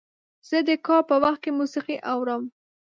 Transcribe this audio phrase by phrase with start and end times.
[0.49, 2.41] زه د کار په وخت کې موسیقي اورم.